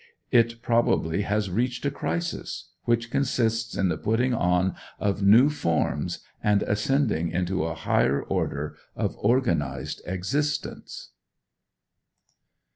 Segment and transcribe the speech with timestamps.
[0.31, 6.21] It probably has reached a crisis, which consists in the putting on of new forms
[6.43, 11.11] and ascending into a higher order of organized existence.